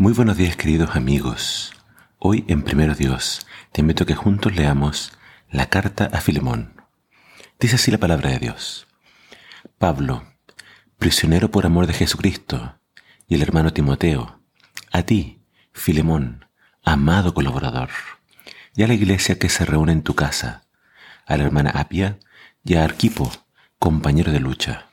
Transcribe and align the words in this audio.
Muy 0.00 0.14
buenos 0.14 0.38
días 0.38 0.56
queridos 0.56 0.96
amigos. 0.96 1.74
Hoy 2.18 2.46
en 2.48 2.62
Primero 2.62 2.94
Dios 2.94 3.46
te 3.70 3.82
invito 3.82 4.04
a 4.04 4.06
que 4.06 4.14
juntos 4.14 4.56
leamos 4.56 5.12
la 5.50 5.68
carta 5.68 6.08
a 6.10 6.22
Filemón. 6.22 6.82
Dice 7.60 7.74
así 7.74 7.90
la 7.90 7.98
palabra 7.98 8.30
de 8.30 8.38
Dios. 8.38 8.86
Pablo, 9.76 10.24
prisionero 10.96 11.50
por 11.50 11.66
amor 11.66 11.86
de 11.86 11.92
Jesucristo, 11.92 12.78
y 13.28 13.34
el 13.34 13.42
hermano 13.42 13.74
Timoteo, 13.74 14.40
a 14.90 15.02
ti, 15.02 15.42
Filemón, 15.74 16.46
amado 16.82 17.34
colaborador, 17.34 17.90
y 18.74 18.84
a 18.84 18.86
la 18.86 18.94
iglesia 18.94 19.38
que 19.38 19.50
se 19.50 19.66
reúne 19.66 19.92
en 19.92 20.02
tu 20.02 20.14
casa, 20.14 20.62
a 21.26 21.36
la 21.36 21.44
hermana 21.44 21.72
Apia 21.74 22.18
y 22.64 22.76
a 22.76 22.84
Arquipo, 22.84 23.30
compañero 23.78 24.32
de 24.32 24.40
lucha. 24.40 24.89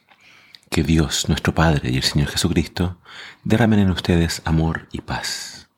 Que 0.69 0.83
Dios, 0.83 1.29
nuestro 1.29 1.55
Padre 1.55 1.89
y 1.91 1.97
el 1.97 2.03
Señor 2.03 2.27
Jesucristo 2.27 2.99
derramen 3.43 3.79
en 3.79 3.89
ustedes 3.89 4.41
amor 4.43 4.89
y 4.91 5.01
paz. 5.01 5.69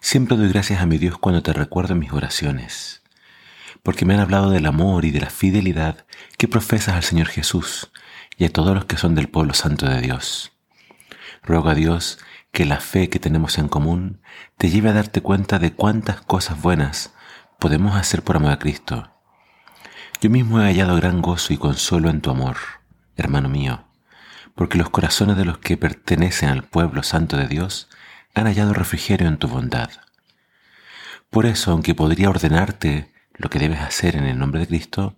Siempre 0.00 0.36
doy 0.36 0.48
gracias 0.48 0.80
a 0.80 0.86
mi 0.86 0.98
Dios 0.98 1.18
cuando 1.18 1.42
te 1.42 1.52
recuerdo 1.52 1.94
en 1.94 2.00
mis 2.00 2.12
oraciones, 2.12 3.02
porque 3.82 4.04
me 4.04 4.14
han 4.14 4.20
hablado 4.20 4.50
del 4.50 4.66
amor 4.66 5.04
y 5.06 5.10
de 5.10 5.20
la 5.20 5.30
fidelidad 5.30 6.04
que 6.36 6.46
profesas 6.46 6.94
al 6.94 7.02
Señor 7.02 7.28
Jesús 7.28 7.90
y 8.36 8.44
a 8.44 8.52
todos 8.52 8.74
los 8.74 8.84
que 8.84 8.98
son 8.98 9.14
del 9.14 9.28
pueblo 9.28 9.54
santo 9.54 9.86
de 9.86 10.00
Dios. 10.00 10.52
Ruego 11.42 11.70
a 11.70 11.74
Dios 11.74 12.18
que 12.52 12.66
la 12.66 12.80
fe 12.80 13.08
que 13.08 13.18
tenemos 13.18 13.56
en 13.58 13.68
común 13.68 14.20
te 14.58 14.68
lleve 14.68 14.90
a 14.90 14.94
darte 14.94 15.22
cuenta 15.22 15.58
de 15.58 15.72
cuántas 15.72 16.20
cosas 16.20 16.60
buenas 16.60 17.14
podemos 17.58 17.96
hacer 17.96 18.22
por 18.22 18.36
amor 18.36 18.52
a 18.52 18.58
Cristo. 18.58 19.10
Yo 20.20 20.28
mismo 20.28 20.60
he 20.60 20.64
hallado 20.64 20.96
gran 20.96 21.22
gozo 21.22 21.54
y 21.54 21.56
consuelo 21.56 22.10
en 22.10 22.20
tu 22.20 22.30
amor 22.30 22.79
hermano 23.20 23.48
mío, 23.48 23.84
porque 24.54 24.78
los 24.78 24.90
corazones 24.90 25.36
de 25.36 25.44
los 25.44 25.58
que 25.58 25.76
pertenecen 25.76 26.48
al 26.48 26.64
pueblo 26.64 27.02
santo 27.02 27.36
de 27.36 27.46
Dios 27.46 27.88
han 28.34 28.46
hallado 28.46 28.72
refrigerio 28.74 29.28
en 29.28 29.38
tu 29.38 29.48
bondad. 29.48 29.90
Por 31.30 31.46
eso, 31.46 31.72
aunque 31.72 31.94
podría 31.94 32.28
ordenarte 32.28 33.12
lo 33.34 33.48
que 33.50 33.58
debes 33.58 33.80
hacer 33.80 34.16
en 34.16 34.24
el 34.24 34.38
nombre 34.38 34.60
de 34.60 34.66
Cristo, 34.66 35.16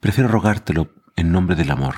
prefiero 0.00 0.28
rogártelo 0.28 0.92
en 1.16 1.32
nombre 1.32 1.56
del 1.56 1.70
amor. 1.70 1.96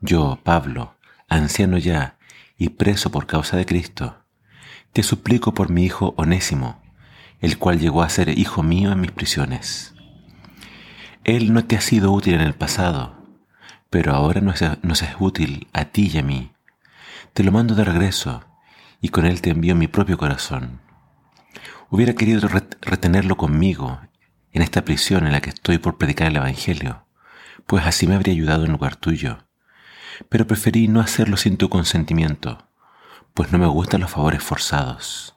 Yo, 0.00 0.40
Pablo, 0.42 0.96
anciano 1.28 1.76
ya 1.78 2.16
y 2.56 2.70
preso 2.70 3.10
por 3.10 3.26
causa 3.26 3.56
de 3.56 3.66
Cristo, 3.66 4.24
te 4.92 5.02
suplico 5.02 5.54
por 5.54 5.70
mi 5.70 5.84
hijo 5.84 6.14
Onésimo, 6.16 6.82
el 7.40 7.58
cual 7.58 7.78
llegó 7.78 8.02
a 8.02 8.08
ser 8.08 8.38
hijo 8.38 8.62
mío 8.62 8.92
en 8.92 9.00
mis 9.00 9.12
prisiones. 9.12 9.94
Él 11.24 11.52
no 11.52 11.64
te 11.64 11.76
ha 11.76 11.80
sido 11.80 12.12
útil 12.12 12.34
en 12.34 12.40
el 12.40 12.54
pasado, 12.54 13.19
pero 13.90 14.14
ahora 14.14 14.40
nos, 14.40 14.62
es 14.62 15.10
útil 15.18 15.68
a 15.72 15.86
ti 15.86 16.10
y 16.14 16.18
a 16.18 16.22
mí. 16.22 16.52
Te 17.32 17.42
lo 17.42 17.52
mando 17.52 17.74
de 17.74 17.84
regreso 17.84 18.44
y 19.00 19.08
con 19.08 19.26
él 19.26 19.42
te 19.42 19.50
envío 19.50 19.74
mi 19.74 19.88
propio 19.88 20.16
corazón. 20.16 20.80
Hubiera 21.90 22.14
querido 22.14 22.48
retenerlo 22.80 23.36
conmigo 23.36 24.00
en 24.52 24.62
esta 24.62 24.84
prisión 24.84 25.26
en 25.26 25.32
la 25.32 25.40
que 25.40 25.50
estoy 25.50 25.78
por 25.78 25.98
predicar 25.98 26.28
el 26.28 26.36
Evangelio, 26.36 27.04
pues 27.66 27.84
así 27.84 28.06
me 28.06 28.14
habría 28.14 28.32
ayudado 28.32 28.64
en 28.64 28.72
lugar 28.72 28.94
tuyo. 28.94 29.46
Pero 30.28 30.46
preferí 30.46 30.86
no 30.86 31.00
hacerlo 31.00 31.36
sin 31.36 31.56
tu 31.56 31.68
consentimiento, 31.68 32.68
pues 33.34 33.50
no 33.50 33.58
me 33.58 33.66
gustan 33.66 34.02
los 34.02 34.10
favores 34.10 34.42
forzados. 34.42 35.34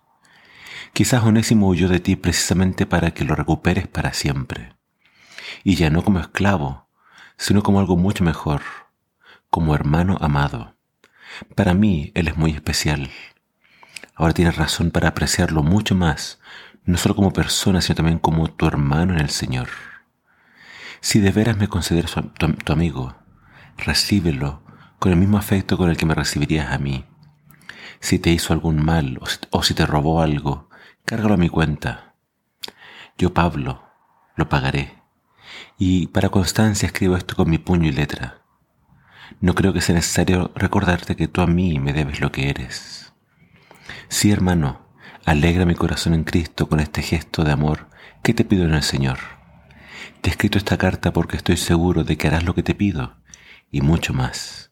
Quizás 0.93 1.23
Onésimo 1.23 1.67
huyó 1.67 1.89
de 1.89 1.99
ti 1.99 2.15
precisamente 2.15 2.85
para 2.85 3.11
que 3.11 3.23
lo 3.23 3.33
recuperes 3.33 3.87
para 3.87 4.13
siempre, 4.13 4.75
y 5.63 5.75
ya 5.75 5.89
no 5.89 6.03
como 6.03 6.19
esclavo, 6.19 6.87
sino 7.37 7.63
como 7.63 7.79
algo 7.79 7.97
mucho 7.97 8.23
mejor, 8.23 8.61
como 9.49 9.75
hermano 9.75 10.17
amado. 10.21 10.75
Para 11.55 11.73
mí 11.73 12.11
Él 12.15 12.27
es 12.27 12.37
muy 12.37 12.51
especial. 12.51 13.09
Ahora 14.15 14.33
tienes 14.33 14.55
razón 14.55 14.91
para 14.91 15.09
apreciarlo 15.09 15.63
mucho 15.63 15.95
más, 15.95 16.39
no 16.85 16.97
solo 16.97 17.15
como 17.15 17.33
persona, 17.33 17.81
sino 17.81 17.95
también 17.95 18.19
como 18.19 18.49
tu 18.49 18.67
hermano 18.67 19.13
en 19.13 19.19
el 19.19 19.29
Señor. 19.29 19.69
Si 21.01 21.19
de 21.19 21.31
veras 21.31 21.57
me 21.57 21.67
consideras 21.67 22.15
tu, 22.37 22.73
amigo, 22.73 23.15
recíbelo 23.77 24.63
con 24.99 25.11
el 25.11 25.17
mismo 25.17 25.37
afecto 25.37 25.77
con 25.77 25.89
el 25.89 25.97
que 25.97 26.05
me 26.05 26.15
recibirías 26.15 26.71
a 26.71 26.77
mí. 26.77 27.05
Si 27.99 28.19
te 28.19 28.29
hizo 28.29 28.53
algún 28.53 28.83
mal 28.83 29.19
o 29.51 29.63
si 29.63 29.73
te 29.73 29.85
robó 29.85 30.21
algo, 30.21 30.69
cárgalo 31.05 31.33
a 31.33 31.37
mi 31.37 31.49
cuenta. 31.49 32.15
Yo, 33.17 33.33
Pablo, 33.33 33.83
lo 34.35 34.49
pagaré 34.49 35.02
y 35.77 36.07
para 36.07 36.29
constancia 36.29 36.87
escribo 36.87 37.17
esto 37.17 37.35
con 37.35 37.49
mi 37.49 37.57
puño 37.57 37.87
y 37.87 37.91
letra. 37.91 38.41
No 39.41 39.55
creo 39.55 39.73
que 39.73 39.81
sea 39.81 39.95
necesario 39.95 40.51
recordarte 40.55 41.15
que 41.15 41.27
tú 41.27 41.41
a 41.41 41.47
mí 41.47 41.79
me 41.79 41.93
debes 41.93 42.21
lo 42.21 42.31
que 42.31 42.49
eres. 42.49 43.13
Sí, 44.07 44.31
hermano, 44.31 44.87
alegra 45.25 45.65
mi 45.65 45.75
corazón 45.75 46.13
en 46.13 46.23
Cristo 46.23 46.69
con 46.69 46.79
este 46.79 47.01
gesto 47.01 47.43
de 47.43 47.51
amor 47.51 47.89
que 48.21 48.33
te 48.33 48.45
pido 48.45 48.65
en 48.65 48.73
el 48.73 48.83
Señor. 48.83 49.19
Te 50.21 50.29
he 50.29 50.31
escrito 50.31 50.57
esta 50.57 50.77
carta 50.77 51.11
porque 51.11 51.37
estoy 51.37 51.57
seguro 51.57 52.03
de 52.03 52.17
que 52.17 52.27
harás 52.27 52.43
lo 52.43 52.55
que 52.55 52.63
te 52.63 52.75
pido 52.75 53.17
y 53.71 53.81
mucho 53.81 54.13
más. 54.13 54.71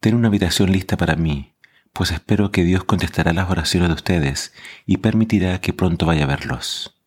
Ten 0.00 0.14
una 0.14 0.28
habitación 0.28 0.70
lista 0.70 0.96
para 0.96 1.16
mí, 1.16 1.56
pues 1.92 2.10
espero 2.10 2.52
que 2.52 2.64
Dios 2.64 2.84
contestará 2.84 3.32
las 3.32 3.50
oraciones 3.50 3.88
de 3.88 3.94
ustedes 3.94 4.52
y 4.84 4.98
permitirá 4.98 5.60
que 5.60 5.72
pronto 5.72 6.06
vaya 6.06 6.24
a 6.24 6.28
verlos. 6.28 7.00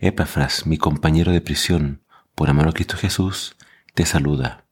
Epafras, 0.00 0.66
mi 0.66 0.76
compañero 0.76 1.32
de 1.32 1.40
prisión, 1.40 2.03
por 2.34 2.50
amor 2.50 2.68
a 2.68 2.72
Cristo 2.72 2.96
Jesús, 2.96 3.56
te 3.94 4.06
saluda. 4.06 4.64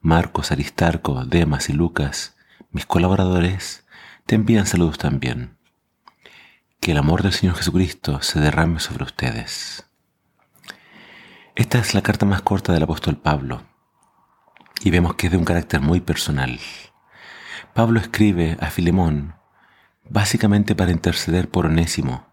Marcos, 0.00 0.52
Aristarco, 0.52 1.24
Demas 1.24 1.68
y 1.68 1.72
Lucas, 1.72 2.36
mis 2.70 2.86
colaboradores, 2.86 3.84
te 4.26 4.34
envían 4.34 4.66
saludos 4.66 4.98
también. 4.98 5.56
Que 6.80 6.92
el 6.92 6.98
amor 6.98 7.22
del 7.22 7.32
Señor 7.32 7.56
Jesucristo 7.56 8.22
se 8.22 8.40
derrame 8.40 8.78
sobre 8.78 9.04
ustedes. 9.04 9.86
Esta 11.56 11.78
es 11.78 11.94
la 11.94 12.02
carta 12.02 12.24
más 12.26 12.42
corta 12.42 12.72
del 12.72 12.84
apóstol 12.84 13.16
Pablo 13.16 13.64
y 14.80 14.90
vemos 14.90 15.14
que 15.14 15.26
es 15.26 15.32
de 15.32 15.38
un 15.38 15.44
carácter 15.44 15.80
muy 15.80 16.00
personal. 16.00 16.60
Pablo 17.74 18.00
escribe 18.00 18.56
a 18.60 18.70
Filemón 18.70 19.34
básicamente 20.08 20.74
para 20.74 20.92
interceder 20.92 21.50
por 21.50 21.66
Onésimo. 21.66 22.26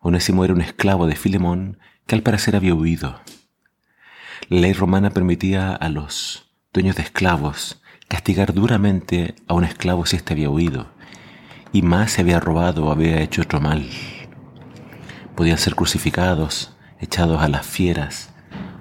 Onésimo 0.00 0.44
era 0.44 0.54
un 0.54 0.60
esclavo 0.60 1.06
de 1.06 1.16
Filemón 1.16 1.78
que 2.06 2.14
al 2.14 2.22
parecer 2.22 2.56
había 2.56 2.74
huido. 2.74 3.20
La 4.52 4.60
ley 4.60 4.74
romana 4.74 5.08
permitía 5.08 5.74
a 5.74 5.88
los 5.88 6.44
dueños 6.74 6.96
de 6.96 7.02
esclavos 7.02 7.80
castigar 8.06 8.52
duramente 8.52 9.34
a 9.48 9.54
un 9.54 9.64
esclavo 9.64 10.04
si 10.04 10.16
éste 10.16 10.34
había 10.34 10.50
huido, 10.50 10.92
y 11.72 11.80
más 11.80 12.12
si 12.12 12.20
había 12.20 12.38
robado 12.38 12.84
o 12.84 12.90
había 12.90 13.22
hecho 13.22 13.40
otro 13.40 13.62
mal. 13.62 13.88
Podían 15.36 15.56
ser 15.56 15.74
crucificados, 15.74 16.76
echados 17.00 17.40
a 17.40 17.48
las 17.48 17.64
fieras, 17.64 18.34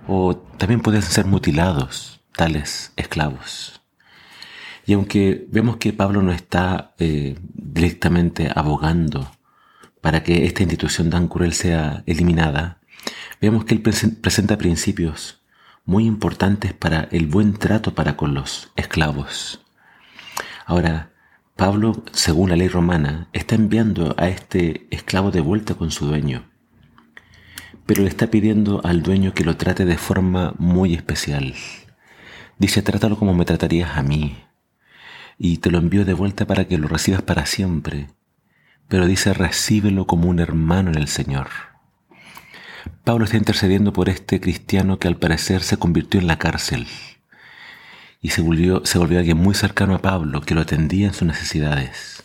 o 0.09 0.35
también 0.35 0.81
podían 0.81 1.03
ser 1.03 1.25
mutilados 1.25 2.19
tales 2.35 2.91
esclavos. 2.97 3.81
Y 4.85 4.91
aunque 4.91 5.47
vemos 5.51 5.77
que 5.77 5.93
Pablo 5.93 6.21
no 6.21 6.33
está 6.33 6.95
eh, 6.99 7.37
directamente 7.53 8.51
abogando 8.53 9.31
para 10.01 10.21
que 10.21 10.45
esta 10.45 10.63
institución 10.63 11.09
tan 11.09 11.29
cruel 11.29 11.53
sea 11.53 12.03
eliminada, 12.07 12.81
vemos 13.39 13.63
que 13.63 13.73
él 13.73 13.81
presenta 13.81 14.57
principios 14.57 15.40
muy 15.91 16.05
importantes 16.05 16.73
para 16.73 17.09
el 17.11 17.27
buen 17.27 17.51
trato 17.51 17.93
para 17.93 18.15
con 18.15 18.33
los 18.33 18.71
esclavos. 18.77 19.59
Ahora, 20.65 21.11
Pablo, 21.57 22.05
según 22.13 22.49
la 22.49 22.55
ley 22.55 22.69
romana, 22.69 23.27
está 23.33 23.55
enviando 23.55 24.15
a 24.17 24.29
este 24.29 24.87
esclavo 24.89 25.31
de 25.31 25.41
vuelta 25.41 25.75
con 25.75 25.91
su 25.91 26.05
dueño, 26.05 26.45
pero 27.85 28.03
le 28.03 28.07
está 28.07 28.27
pidiendo 28.27 28.79
al 28.85 29.03
dueño 29.03 29.33
que 29.33 29.43
lo 29.43 29.57
trate 29.57 29.83
de 29.83 29.97
forma 29.97 30.53
muy 30.57 30.93
especial. 30.93 31.55
Dice, 32.57 32.81
trátalo 32.81 33.17
como 33.17 33.33
me 33.33 33.43
tratarías 33.43 33.97
a 33.97 34.01
mí, 34.01 34.37
y 35.37 35.57
te 35.57 35.71
lo 35.71 35.77
envío 35.77 36.05
de 36.05 36.13
vuelta 36.13 36.47
para 36.47 36.69
que 36.69 36.77
lo 36.77 36.87
recibas 36.87 37.21
para 37.21 37.45
siempre, 37.45 38.07
pero 38.87 39.07
dice, 39.07 39.33
recíbelo 39.33 40.07
como 40.07 40.29
un 40.29 40.39
hermano 40.39 40.89
en 40.91 40.99
el 40.99 41.09
Señor. 41.09 41.49
Pablo 43.03 43.25
está 43.25 43.37
intercediendo 43.37 43.93
por 43.93 44.09
este 44.09 44.39
cristiano 44.39 44.99
que 44.99 45.07
al 45.07 45.17
parecer 45.17 45.61
se 45.61 45.77
convirtió 45.77 46.19
en 46.19 46.27
la 46.27 46.37
cárcel 46.37 46.87
y 48.21 48.29
se 48.29 48.41
volvió, 48.41 48.85
se 48.85 48.97
volvió 48.97 49.19
alguien 49.19 49.37
muy 49.37 49.55
cercano 49.55 49.95
a 49.95 50.01
Pablo 50.01 50.41
que 50.41 50.53
lo 50.53 50.61
atendía 50.61 51.07
en 51.07 51.13
sus 51.13 51.27
necesidades. 51.27 52.23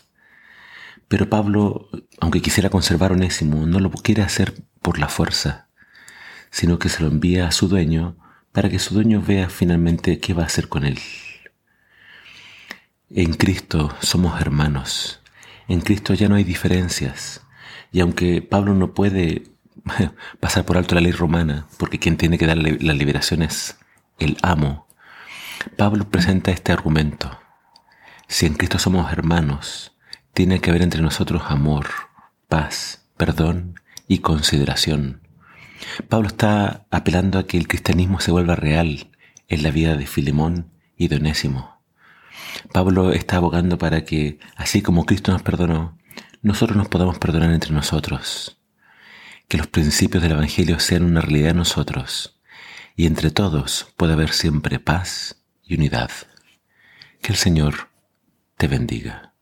Pero 1.09 1.31
Pablo, 1.31 1.89
aunque 2.21 2.43
quisiera 2.43 2.71
conservar 2.71 3.13
a 3.13 3.15
Onésimo, 3.15 3.67
no 3.67 3.81
lo 3.81 3.91
quiere 3.91 4.23
hacer 4.23 4.55
por 4.83 4.99
la 4.99 5.09
fuerza, 5.09 5.69
sino 6.51 6.79
que 6.79 6.89
se 6.89 7.03
lo 7.03 7.09
envía 7.09 7.49
a 7.49 7.53
su 7.53 7.69
dueño 7.69 8.17
para 8.53 8.69
que 8.69 8.79
su 8.79 8.95
dueño 8.95 9.23
vea 9.23 9.49
finalmente 9.49 10.19
qué 10.19 10.35
va 10.35 10.43
a 10.43 10.47
hacer 10.47 10.69
con 10.69 10.85
él. 10.85 10.99
En 13.11 13.35
Cristo 13.35 13.95
somos 14.01 14.41
hermanos, 14.41 15.21
en 15.69 15.81
Cristo 15.81 16.15
ya 16.15 16.29
no 16.29 16.35
hay 16.35 16.45
diferencias, 16.45 17.43
y 17.93 18.01
aunque 18.01 18.43
Pablo 18.43 18.75
no 18.75 18.95
puede 18.95 19.56
pasar 20.41 20.65
por 20.65 20.77
alto 20.77 20.95
la 20.95 21.01
ley 21.01 21.13
romana, 21.13 21.67
porque 21.79 21.99
quien 21.99 22.17
tiene 22.17 22.39
que 22.39 22.47
dar 22.47 22.57
la 22.57 22.93
liberación 22.93 23.43
es 23.43 23.79
el 24.19 24.37
amo, 24.43 24.87
Pablo 25.77 26.09
presenta 26.09 26.51
este 26.51 26.73
argumento. 26.73 27.39
Si 28.29 28.47
en 28.47 28.55
Cristo 28.55 28.79
somos 28.79 29.13
hermanos, 29.13 29.93
tiene 30.33 30.61
que 30.61 30.71
haber 30.71 30.83
entre 30.83 31.03
nosotros 31.03 31.43
amor, 31.47 31.87
paz, 32.49 33.07
perdón 33.17 33.81
y 34.07 34.19
consideración. 34.19 35.23
Pablo 36.09 36.29
está 36.29 36.87
apelando 36.91 37.39
a 37.39 37.47
que 37.47 37.57
el 37.57 37.69
cristianismo 37.69 38.21
se 38.21 38.31
vuelva 38.31 38.57
real 38.57 39.11
en 39.49 39.63
la 39.63 39.71
vida 39.71 39.97
de 39.97 40.07
Filemón 40.07 40.71
y 40.97 41.09
de 41.09 41.17
Onésimo. 41.17 41.81
Pablo 42.73 43.13
está 43.13 43.37
abogando 43.37 43.79
para 43.79 44.05
que, 44.05 44.39
así 44.57 44.83
como 44.83 45.05
Cristo 45.05 45.33
nos 45.33 45.43
perdonó, 45.43 45.99
nosotros 46.43 46.77
nos 46.77 46.89
podamos 46.89 47.19
perdonar 47.19 47.51
entre 47.53 47.73
nosotros. 47.73 48.56
Que 49.49 49.59
los 49.59 49.69
principios 49.69 50.23
del 50.23 50.33
Evangelio 50.33 50.81
sean 50.81 51.05
una 51.05 51.21
realidad 51.21 51.51
en 51.51 51.59
nosotros 51.59 52.41
y 52.97 53.07
entre 53.07 53.31
todos 53.31 53.93
pueda 53.97 54.15
haber 54.15 54.33
siempre 54.33 54.81
paz 54.81 55.45
y 55.63 55.75
unidad. 55.75 56.11
Que 57.21 57.33
el 57.33 57.39
Señor 57.39 57.91
te 58.57 58.67
bendiga. 58.69 59.36